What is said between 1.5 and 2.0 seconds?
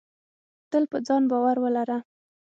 ولره.